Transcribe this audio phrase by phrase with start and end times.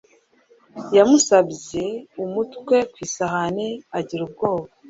[0.95, 1.85] Yamusabye
[2.23, 3.67] umutwe ku isahani
[3.97, 4.67] agira ubwoba